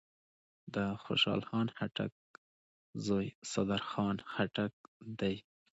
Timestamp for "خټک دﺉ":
4.31-5.39